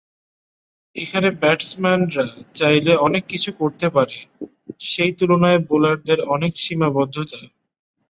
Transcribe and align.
এখানে 0.95 1.27
ব্যাটসম্যানরা 1.41 2.25
চাইলে 2.55 2.91
অনেক 3.07 3.23
কিছু 3.29 3.49
করতে 3.59 3.87
পারে, 3.95 4.17
সেই 4.85 5.11
তুলনায় 5.19 5.59
বোলারদের 5.67 6.19
অনেক 6.35 6.51
সীমাবদ্ধতা। 6.57 7.39